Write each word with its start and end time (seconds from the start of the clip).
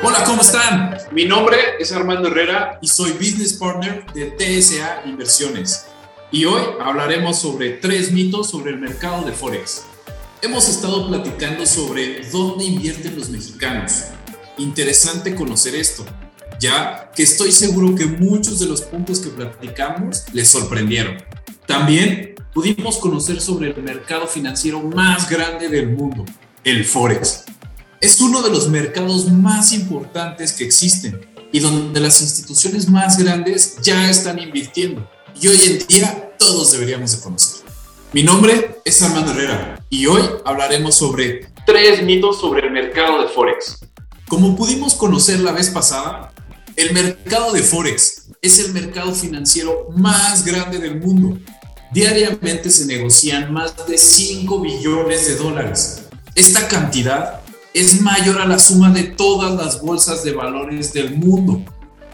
Hola, 0.00 0.22
¿cómo 0.24 0.42
están? 0.42 0.96
Mi 1.10 1.24
nombre 1.24 1.56
es 1.80 1.90
Armando 1.90 2.28
Herrera 2.28 2.78
y 2.80 2.86
soy 2.86 3.12
Business 3.12 3.54
Partner 3.54 4.06
de 4.14 4.30
TSA 4.30 5.02
Inversiones. 5.06 5.86
Y 6.30 6.44
hoy 6.44 6.62
hablaremos 6.80 7.40
sobre 7.40 7.70
tres 7.70 8.12
mitos 8.12 8.48
sobre 8.48 8.70
el 8.70 8.78
mercado 8.78 9.24
de 9.24 9.32
Forex. 9.32 9.82
Hemos 10.40 10.68
estado 10.68 11.08
platicando 11.08 11.66
sobre 11.66 12.24
dónde 12.30 12.64
invierten 12.64 13.18
los 13.18 13.28
mexicanos. 13.28 14.04
Interesante 14.56 15.34
conocer 15.34 15.74
esto, 15.74 16.06
ya 16.60 17.10
que 17.14 17.24
estoy 17.24 17.50
seguro 17.50 17.96
que 17.96 18.06
muchos 18.06 18.60
de 18.60 18.66
los 18.66 18.82
puntos 18.82 19.18
que 19.18 19.30
platicamos 19.30 20.26
les 20.32 20.48
sorprendieron. 20.48 21.16
También 21.66 22.36
pudimos 22.54 22.98
conocer 22.98 23.40
sobre 23.40 23.70
el 23.70 23.82
mercado 23.82 24.28
financiero 24.28 24.80
más 24.80 25.28
grande 25.28 25.68
del 25.68 25.88
mundo, 25.88 26.24
el 26.62 26.84
Forex. 26.84 27.44
Es 28.00 28.20
uno 28.20 28.42
de 28.42 28.50
los 28.50 28.68
mercados 28.68 29.26
más 29.32 29.72
importantes 29.72 30.52
que 30.52 30.62
existen 30.62 31.20
y 31.50 31.58
donde 31.58 31.98
las 31.98 32.22
instituciones 32.22 32.88
más 32.88 33.18
grandes 33.18 33.76
ya 33.82 34.08
están 34.08 34.38
invirtiendo. 34.38 35.10
Y 35.40 35.48
hoy 35.48 35.60
en 35.64 35.86
día 35.88 36.32
todos 36.38 36.70
deberíamos 36.70 37.16
de 37.16 37.20
conocer. 37.20 37.66
Mi 38.12 38.22
nombre 38.22 38.80
es 38.84 39.02
Armando 39.02 39.32
Herrera 39.32 39.84
y 39.90 40.06
hoy 40.06 40.22
hablaremos 40.44 40.94
sobre 40.94 41.48
tres 41.66 42.04
mitos 42.04 42.40
sobre 42.40 42.68
el 42.68 42.72
mercado 42.72 43.20
de 43.20 43.28
Forex. 43.30 43.80
Como 44.28 44.54
pudimos 44.54 44.94
conocer 44.94 45.40
la 45.40 45.50
vez 45.50 45.70
pasada, 45.70 46.32
el 46.76 46.92
mercado 46.92 47.52
de 47.52 47.64
Forex 47.64 48.28
es 48.40 48.60
el 48.60 48.72
mercado 48.72 49.12
financiero 49.12 49.88
más 49.96 50.44
grande 50.44 50.78
del 50.78 51.00
mundo. 51.00 51.36
Diariamente 51.90 52.70
se 52.70 52.86
negocian 52.86 53.52
más 53.52 53.74
de 53.88 53.98
5 53.98 54.60
billones 54.60 55.26
de 55.26 55.34
dólares. 55.34 56.04
Esta 56.36 56.68
cantidad 56.68 57.42
es 57.74 58.00
mayor 58.00 58.40
a 58.40 58.46
la 58.46 58.58
suma 58.58 58.90
de 58.90 59.04
todas 59.04 59.54
las 59.54 59.80
bolsas 59.80 60.24
de 60.24 60.32
valores 60.32 60.92
del 60.92 61.16
mundo. 61.16 61.62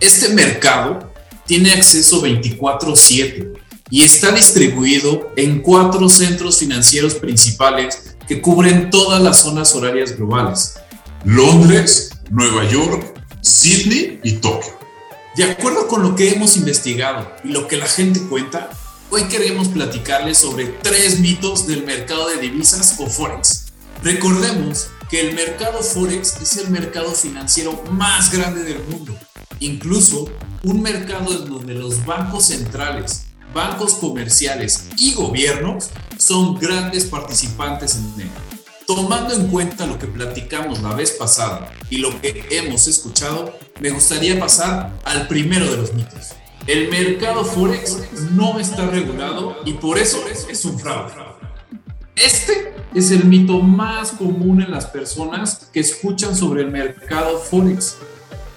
Este 0.00 0.30
mercado 0.30 1.12
tiene 1.46 1.72
acceso 1.72 2.20
24/7 2.22 3.52
y 3.90 4.02
está 4.02 4.32
distribuido 4.32 5.32
en 5.36 5.60
cuatro 5.60 6.08
centros 6.08 6.58
financieros 6.58 7.14
principales 7.14 8.16
que 8.26 8.40
cubren 8.40 8.90
todas 8.90 9.20
las 9.22 9.40
zonas 9.40 9.74
horarias 9.74 10.16
globales. 10.16 10.74
Londres, 11.24 12.10
Nueva 12.30 12.68
York, 12.68 13.20
Sydney 13.42 14.20
y 14.24 14.32
Tokio. 14.32 14.72
De 15.36 15.44
acuerdo 15.44 15.88
con 15.88 16.02
lo 16.02 16.14
que 16.14 16.30
hemos 16.30 16.56
investigado 16.56 17.30
y 17.44 17.48
lo 17.48 17.68
que 17.68 17.76
la 17.76 17.86
gente 17.86 18.20
cuenta, 18.28 18.70
hoy 19.10 19.24
queremos 19.24 19.68
platicarles 19.68 20.38
sobre 20.38 20.66
tres 20.66 21.20
mitos 21.20 21.66
del 21.66 21.84
mercado 21.84 22.28
de 22.28 22.38
divisas 22.38 22.96
o 22.98 23.06
forex. 23.06 23.66
Recordemos 24.02 24.88
que 25.12 25.20
el 25.20 25.34
mercado 25.34 25.82
forex 25.82 26.40
es 26.40 26.56
el 26.56 26.70
mercado 26.70 27.12
financiero 27.12 27.84
más 27.90 28.32
grande 28.32 28.64
del 28.64 28.82
mundo, 28.84 29.14
incluso 29.60 30.26
un 30.62 30.80
mercado 30.80 31.34
en 31.34 31.50
donde 31.50 31.74
los 31.74 32.06
bancos 32.06 32.46
centrales, 32.46 33.26
bancos 33.52 33.92
comerciales 33.96 34.86
y 34.96 35.12
gobiernos 35.12 35.90
son 36.16 36.58
grandes 36.58 37.04
participantes 37.04 37.96
en 37.96 38.22
él. 38.22 38.30
Tomando 38.86 39.34
en 39.34 39.48
cuenta 39.48 39.84
lo 39.84 39.98
que 39.98 40.06
platicamos 40.06 40.80
la 40.80 40.94
vez 40.94 41.10
pasada 41.10 41.70
y 41.90 41.98
lo 41.98 42.18
que 42.22 42.46
hemos 42.50 42.88
escuchado, 42.88 43.54
me 43.80 43.90
gustaría 43.90 44.40
pasar 44.40 44.98
al 45.04 45.28
primero 45.28 45.70
de 45.70 45.76
los 45.76 45.92
mitos. 45.92 46.28
El 46.66 46.88
mercado 46.88 47.44
forex 47.44 47.98
no 48.30 48.58
está 48.58 48.86
regulado 48.86 49.58
y 49.66 49.74
por 49.74 49.98
eso 49.98 50.24
es 50.48 50.64
un 50.64 50.80
fraude. 50.80 51.12
Este 52.16 52.71
es 52.94 53.10
el 53.10 53.24
mito 53.24 53.60
más 53.60 54.12
común 54.12 54.62
en 54.62 54.70
las 54.70 54.86
personas 54.86 55.68
que 55.72 55.80
escuchan 55.80 56.36
sobre 56.36 56.62
el 56.62 56.70
mercado 56.70 57.38
forex 57.38 57.96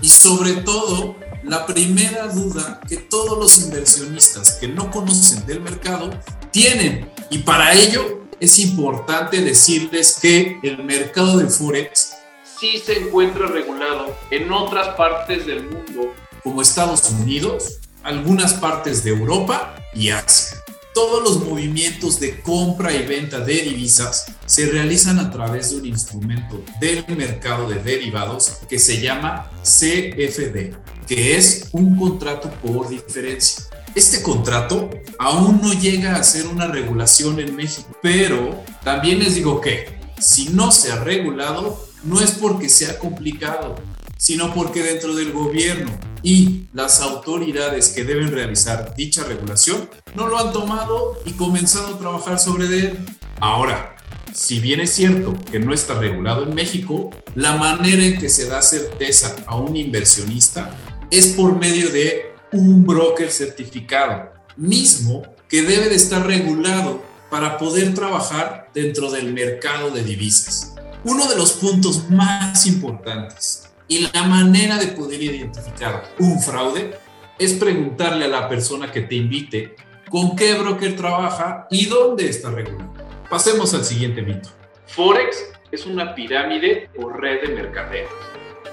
y 0.00 0.08
sobre 0.08 0.52
todo 0.52 1.16
la 1.44 1.66
primera 1.66 2.28
duda 2.28 2.80
que 2.88 2.96
todos 2.96 3.38
los 3.38 3.64
inversionistas 3.64 4.52
que 4.52 4.68
no 4.68 4.90
conocen 4.90 5.46
del 5.46 5.60
mercado 5.60 6.10
tienen 6.50 7.10
y 7.30 7.38
para 7.38 7.72
ello 7.74 8.26
es 8.40 8.58
importante 8.58 9.40
decirles 9.40 10.18
que 10.20 10.58
el 10.62 10.84
mercado 10.84 11.38
de 11.38 11.48
forex 11.48 12.12
sí 12.58 12.82
se 12.84 12.98
encuentra 12.98 13.46
regulado 13.46 14.16
en 14.30 14.52
otras 14.52 14.96
partes 14.96 15.46
del 15.46 15.64
mundo 15.64 16.14
como 16.42 16.62
Estados 16.62 17.10
Unidos, 17.10 17.78
algunas 18.02 18.54
partes 18.54 19.04
de 19.04 19.10
Europa 19.10 19.74
y 19.94 20.10
Asia. 20.10 20.57
Todos 20.98 21.22
los 21.22 21.46
movimientos 21.46 22.18
de 22.18 22.40
compra 22.40 22.92
y 22.92 23.06
venta 23.06 23.38
de 23.38 23.54
divisas 23.62 24.26
se 24.46 24.66
realizan 24.66 25.20
a 25.20 25.30
través 25.30 25.70
de 25.70 25.76
un 25.76 25.86
instrumento 25.86 26.60
del 26.80 27.04
mercado 27.16 27.68
de 27.68 27.80
derivados 27.80 28.54
que 28.68 28.80
se 28.80 29.00
llama 29.00 29.48
CFD, 29.62 30.74
que 31.06 31.36
es 31.36 31.68
un 31.70 31.96
contrato 31.96 32.50
por 32.60 32.88
diferencia. 32.88 33.62
Este 33.94 34.22
contrato 34.22 34.90
aún 35.20 35.60
no 35.62 35.72
llega 35.72 36.16
a 36.16 36.24
ser 36.24 36.48
una 36.48 36.66
regulación 36.66 37.38
en 37.38 37.54
México, 37.54 37.96
pero 38.02 38.60
también 38.82 39.20
les 39.20 39.36
digo 39.36 39.60
que 39.60 40.00
si 40.18 40.48
no 40.48 40.72
se 40.72 40.90
ha 40.90 41.04
regulado, 41.04 41.80
no 42.02 42.20
es 42.20 42.32
porque 42.32 42.68
sea 42.68 42.98
complicado, 42.98 43.76
sino 44.16 44.52
porque 44.52 44.82
dentro 44.82 45.14
del 45.14 45.30
gobierno 45.30 45.92
y 46.22 46.66
las 46.72 47.00
autoridades 47.00 47.88
que 47.88 48.04
deben 48.04 48.32
realizar 48.32 48.94
dicha 48.96 49.24
regulación 49.24 49.88
no 50.14 50.26
lo 50.26 50.38
han 50.38 50.52
tomado 50.52 51.20
y 51.24 51.32
comenzado 51.32 51.94
a 51.94 51.98
trabajar 51.98 52.38
sobre 52.38 52.66
él. 52.66 52.98
Ahora, 53.40 53.96
si 54.34 54.60
bien 54.60 54.80
es 54.80 54.92
cierto 54.92 55.34
que 55.50 55.58
no 55.58 55.72
está 55.72 55.94
regulado 55.94 56.44
en 56.44 56.54
México, 56.54 57.10
la 57.34 57.56
manera 57.56 58.04
en 58.04 58.18
que 58.18 58.28
se 58.28 58.46
da 58.46 58.62
certeza 58.62 59.36
a 59.46 59.56
un 59.56 59.76
inversionista 59.76 60.76
es 61.10 61.28
por 61.28 61.56
medio 61.58 61.90
de 61.90 62.34
un 62.52 62.84
broker 62.84 63.30
certificado, 63.30 64.32
mismo 64.56 65.22
que 65.48 65.62
debe 65.62 65.88
de 65.88 65.94
estar 65.94 66.26
regulado 66.26 67.02
para 67.30 67.58
poder 67.58 67.94
trabajar 67.94 68.70
dentro 68.74 69.10
del 69.10 69.32
mercado 69.32 69.90
de 69.90 70.02
divisas. 70.02 70.74
Uno 71.04 71.28
de 71.28 71.36
los 71.36 71.52
puntos 71.52 72.10
más 72.10 72.66
importantes 72.66 73.67
y 73.88 74.06
la 74.12 74.22
manera 74.24 74.76
de 74.76 74.88
poder 74.88 75.22
identificar 75.22 76.14
un 76.18 76.40
fraude 76.40 76.94
es 77.38 77.54
preguntarle 77.54 78.26
a 78.26 78.28
la 78.28 78.48
persona 78.48 78.92
que 78.92 79.00
te 79.00 79.14
invite 79.14 79.76
con 80.10 80.36
qué 80.36 80.54
broker 80.54 80.94
trabaja 80.94 81.66
y 81.70 81.86
dónde 81.86 82.28
está 82.28 82.50
regulado. 82.50 82.92
Pasemos 83.30 83.72
al 83.74 83.84
siguiente 83.84 84.22
mito. 84.22 84.50
Forex 84.86 85.36
es 85.72 85.86
una 85.86 86.14
pirámide 86.14 86.90
o 86.98 87.08
red 87.08 87.42
de 87.42 87.54
mercadeo. 87.54 88.08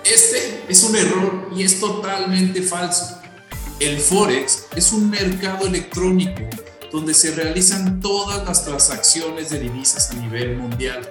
Este 0.03 0.63
es 0.67 0.83
un 0.83 0.95
error 0.95 1.49
y 1.55 1.63
es 1.63 1.79
totalmente 1.79 2.61
falso. 2.61 3.21
El 3.79 3.97
Forex 3.97 4.67
es 4.75 4.93
un 4.93 5.09
mercado 5.09 5.67
electrónico 5.67 6.41
donde 6.91 7.13
se 7.13 7.35
realizan 7.35 7.99
todas 7.99 8.45
las 8.45 8.63
transacciones 8.63 9.49
de 9.49 9.59
divisas 9.59 10.11
a 10.11 10.13
nivel 10.15 10.57
mundial 10.57 11.01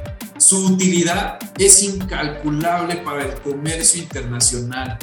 su 0.45 0.67
utilidad 0.67 1.39
es 1.59 1.83
incalculable 1.83 2.97
para 2.97 3.25
el 3.25 3.35
comercio 3.41 4.03
internacional, 4.03 4.99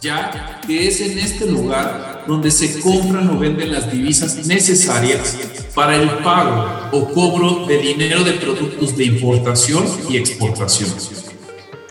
ya 0.00 0.60
que 0.64 0.86
es 0.86 1.00
en 1.00 1.18
este 1.18 1.46
lugar 1.46 2.24
donde 2.28 2.52
se 2.52 2.78
compran 2.78 3.28
o 3.30 3.38
venden 3.38 3.72
las 3.72 3.90
divisas 3.90 4.46
necesarias 4.46 5.36
para 5.74 5.96
el 5.96 6.08
pago 6.18 6.90
o 6.92 7.12
cobro 7.12 7.66
de 7.66 7.78
dinero 7.78 8.22
de 8.22 8.34
productos 8.34 8.96
de 8.96 9.06
importación 9.06 9.84
y 10.08 10.18
exportación. 10.18 10.90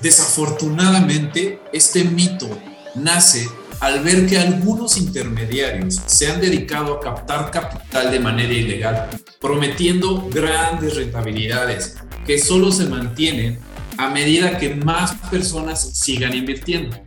Desafortunadamente, 0.01 1.59
este 1.73 2.05
mito 2.05 2.47
nace 2.95 3.49
al 3.85 3.99
ver 3.99 4.25
que 4.25 4.39
algunos 4.39 4.97
intermediarios 4.97 6.01
se 6.07 6.25
han 6.25 6.41
dedicado 6.41 6.95
a 6.95 6.99
captar 6.99 7.51
capital 7.51 8.09
de 8.09 8.19
manera 8.19 8.51
ilegal, 8.51 9.09
prometiendo 9.39 10.27
grandes 10.27 10.95
rentabilidades 10.95 11.95
que 12.25 12.39
solo 12.39 12.71
se 12.71 12.87
mantienen 12.87 13.59
a 13.99 14.09
medida 14.09 14.57
que 14.57 14.73
más 14.73 15.13
personas 15.29 15.99
sigan 15.99 16.33
invirtiendo. 16.33 16.97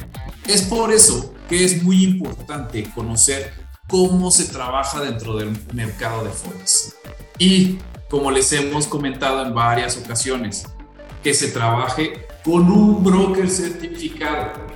Es 0.46 0.62
por 0.62 0.92
eso 0.92 1.34
que 1.48 1.64
es 1.64 1.82
muy 1.82 2.04
importante 2.04 2.88
conocer 2.94 3.52
cómo 3.88 4.30
se 4.30 4.44
trabaja 4.44 5.00
dentro 5.00 5.36
del 5.36 5.50
mercado 5.74 6.22
de 6.22 6.30
forex. 6.30 6.94
Y 7.40 7.78
como 8.08 8.30
les 8.30 8.52
hemos 8.52 8.86
comentado 8.86 9.44
en 9.44 9.52
varias 9.52 9.96
ocasiones, 9.96 10.64
que 11.24 11.34
se 11.34 11.48
trabaje 11.48 12.24
con 12.44 12.70
un 12.70 13.02
broker 13.02 13.50
certificado, 13.50 14.68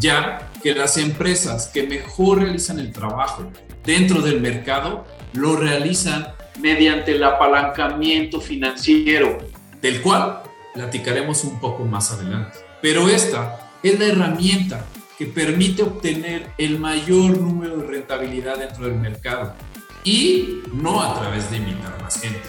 ya 0.00 0.50
que 0.62 0.74
las 0.74 0.96
empresas 0.96 1.68
que 1.68 1.84
mejor 1.84 2.42
realizan 2.42 2.78
el 2.78 2.92
trabajo 2.92 3.50
dentro 3.84 4.20
del 4.20 4.40
mercado 4.40 5.06
lo 5.32 5.56
realizan 5.56 6.28
mediante 6.60 7.12
el 7.12 7.24
apalancamiento 7.24 8.40
financiero, 8.40 9.38
del 9.80 10.02
cual 10.02 10.42
platicaremos 10.74 11.44
un 11.44 11.60
poco 11.60 11.84
más 11.84 12.12
adelante. 12.12 12.58
Pero 12.82 13.08
esta 13.08 13.70
es 13.82 13.98
la 13.98 14.06
herramienta 14.06 14.84
que 15.16 15.26
permite 15.26 15.82
obtener 15.82 16.50
el 16.58 16.78
mayor 16.78 17.38
número 17.38 17.78
de 17.78 17.86
rentabilidad 17.86 18.58
dentro 18.58 18.84
del 18.84 18.94
mercado 18.94 19.54
y 20.04 20.62
no 20.72 21.02
a 21.02 21.18
través 21.18 21.50
de 21.50 21.56
invitar 21.56 22.00
más 22.00 22.20
gente. 22.20 22.40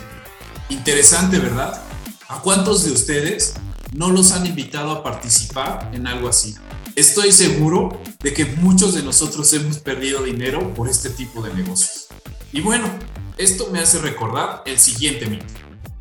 Interesante, 0.70 1.40
¿verdad? 1.40 1.82
¿A 2.28 2.42
cuántos 2.42 2.86
de 2.86 2.92
ustedes 2.92 3.56
no 3.94 4.12
los 4.12 4.32
han 4.34 4.46
invitado 4.46 4.92
a 4.92 5.04
participar 5.04 5.90
en 5.94 6.06
algo 6.06 6.30
así? 6.30 6.56
Estoy 7.00 7.32
seguro 7.32 7.98
de 8.20 8.34
que 8.34 8.44
muchos 8.44 8.94
de 8.94 9.02
nosotros 9.04 9.54
hemos 9.54 9.78
perdido 9.78 10.22
dinero 10.22 10.74
por 10.74 10.90
este 10.90 11.10
tipo 11.10 11.42
de 11.42 11.54
negocios. 11.54 12.08
Y 12.52 12.60
bueno, 12.60 12.90
esto 13.38 13.70
me 13.72 13.80
hace 13.80 14.00
recordar 14.00 14.64
el 14.66 14.78
siguiente 14.78 15.26
mito. 15.26 15.46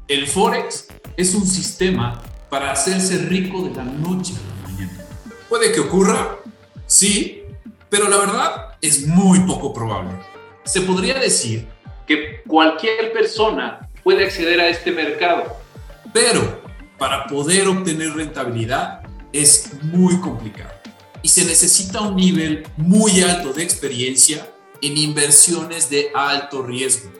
El 0.08 0.26
Forex 0.26 0.88
es 1.16 1.36
un 1.36 1.46
sistema 1.46 2.20
para 2.50 2.72
hacerse 2.72 3.18
rico 3.18 3.62
de 3.62 3.76
la 3.76 3.84
noche 3.84 4.32
a 4.34 4.62
la 4.66 4.68
mañana. 4.68 5.04
¿Puede 5.48 5.70
que 5.70 5.78
ocurra? 5.78 6.38
Sí, 6.88 7.44
pero 7.88 8.08
la 8.08 8.16
verdad 8.16 8.76
es 8.82 9.06
muy 9.06 9.38
poco 9.46 9.72
probable. 9.72 10.18
Se 10.64 10.80
podría 10.80 11.20
decir 11.20 11.68
que 12.08 12.42
cualquier 12.44 13.12
persona 13.12 13.88
puede 14.02 14.24
acceder 14.24 14.60
a 14.60 14.68
este 14.68 14.90
mercado. 14.90 15.44
Pero 16.12 16.60
para 16.98 17.28
poder 17.28 17.68
obtener 17.68 18.14
rentabilidad 18.14 19.02
es 19.32 19.74
muy 19.84 20.18
complicado 20.18 20.77
y 21.22 21.28
se 21.28 21.44
necesita 21.44 22.00
un 22.00 22.16
nivel 22.16 22.66
muy 22.76 23.20
alto 23.20 23.52
de 23.52 23.62
experiencia 23.62 24.52
en 24.80 24.96
inversiones 24.96 25.90
de 25.90 26.10
alto 26.14 26.62
riesgo. 26.62 27.10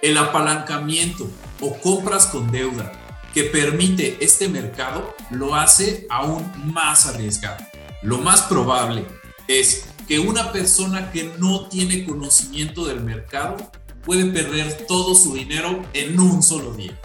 El 0.00 0.18
apalancamiento 0.18 1.28
o 1.60 1.76
compras 1.78 2.26
con 2.26 2.50
deuda 2.50 2.92
que 3.34 3.44
permite 3.44 4.18
este 4.20 4.48
mercado 4.48 5.14
lo 5.30 5.54
hace 5.54 6.06
aún 6.10 6.50
más 6.72 7.06
arriesgado. 7.06 7.64
Lo 8.02 8.18
más 8.18 8.42
probable 8.42 9.06
es 9.48 9.84
que 10.08 10.18
una 10.18 10.52
persona 10.52 11.10
que 11.12 11.32
no 11.38 11.68
tiene 11.68 12.04
conocimiento 12.04 12.84
del 12.86 13.00
mercado 13.00 13.56
puede 14.04 14.26
perder 14.26 14.86
todo 14.88 15.14
su 15.14 15.34
dinero 15.34 15.84
en 15.94 16.18
un 16.18 16.42
solo 16.42 16.72
día. 16.74 16.98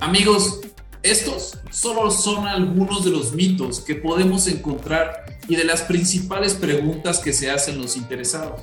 Amigos, 0.00 0.60
estos 1.10 1.58
solo 1.70 2.10
son 2.10 2.46
algunos 2.46 3.04
de 3.04 3.10
los 3.10 3.32
mitos 3.32 3.80
que 3.80 3.94
podemos 3.94 4.46
encontrar 4.48 5.38
y 5.48 5.56
de 5.56 5.64
las 5.64 5.82
principales 5.82 6.54
preguntas 6.54 7.20
que 7.20 7.32
se 7.32 7.50
hacen 7.50 7.80
los 7.80 7.96
interesados. 7.96 8.62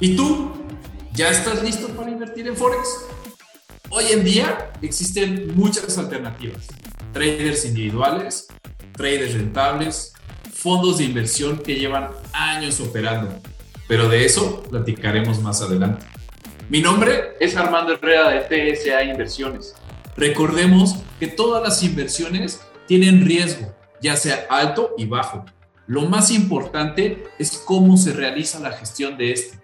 ¿Y 0.00 0.16
tú? 0.16 0.52
¿Ya 1.12 1.30
estás 1.30 1.62
listo 1.62 1.88
para 1.88 2.10
invertir 2.10 2.46
en 2.48 2.56
Forex? 2.56 3.06
Hoy 3.90 4.04
en 4.10 4.24
día 4.24 4.70
existen 4.80 5.54
muchas 5.56 5.98
alternativas. 5.98 6.68
Traders 7.12 7.64
individuales, 7.64 8.46
traders 8.92 9.34
rentables, 9.34 10.12
fondos 10.52 10.98
de 10.98 11.04
inversión 11.04 11.58
que 11.58 11.74
llevan 11.74 12.10
años 12.32 12.80
operando. 12.80 13.30
Pero 13.88 14.08
de 14.08 14.24
eso 14.24 14.62
platicaremos 14.64 15.40
más 15.42 15.60
adelante. 15.62 16.06
Mi 16.68 16.80
nombre 16.80 17.36
es 17.40 17.56
Armando 17.56 17.94
Herrera 17.94 18.28
de 18.28 18.74
TSA 18.74 19.04
Inversiones. 19.04 19.74
Recordemos 20.18 20.96
que 21.20 21.28
todas 21.28 21.62
las 21.62 21.80
inversiones 21.84 22.60
tienen 22.88 23.24
riesgo, 23.24 23.72
ya 24.02 24.16
sea 24.16 24.48
alto 24.50 24.94
y 24.98 25.06
bajo. 25.06 25.44
Lo 25.86 26.02
más 26.02 26.32
importante 26.32 27.28
es 27.38 27.62
cómo 27.64 27.96
se 27.96 28.12
realiza 28.12 28.58
la 28.58 28.72
gestión 28.72 29.16
de 29.16 29.30
este. 29.32 29.60